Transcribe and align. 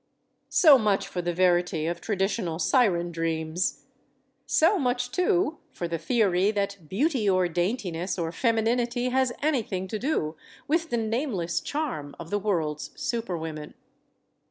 So 0.49 0.79
much 0.79 1.07
for 1.07 1.21
the 1.21 1.31
verity 1.31 1.85
of 1.85 2.01
traditional 2.01 2.57
siren 2.57 3.11
dreams! 3.11 3.85
So 4.47 4.79
much, 4.79 5.11
too, 5.11 5.59
for 5.69 5.87
the 5.87 5.99
theory 5.99 6.49
that 6.49 6.89
beauty 6.89 7.29
or 7.29 7.47
daintiness 7.47 8.17
or 8.17 8.31
feminity 8.31 9.09
has 9.09 9.31
anything 9.43 9.87
to 9.89 9.99
do 9.99 10.35
with 10.67 10.89
the 10.89 10.97
nameless 10.97 11.61
charm 11.61 12.15
of 12.17 12.31
the 12.31 12.39
world's 12.39 12.89
super 12.99 13.37
women. 13.37 13.75